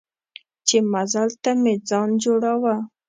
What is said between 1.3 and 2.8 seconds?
ته مې ځان جوړاوه.